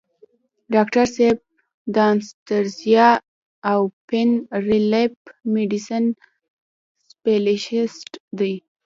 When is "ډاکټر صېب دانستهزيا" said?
0.73-3.09